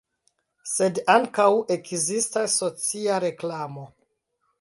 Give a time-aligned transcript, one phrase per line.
[0.69, 1.45] Sed ankaŭ
[1.75, 3.85] ekzistas socia reklamo.